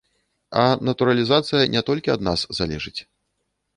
А 0.61 0.61
натуралізацыя 0.87 1.69
не 1.75 1.81
толькі 1.91 2.13
ад 2.17 2.21
нас 2.29 2.47
залежыць. 2.61 2.97